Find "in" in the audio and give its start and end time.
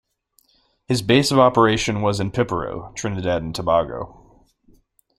2.19-2.31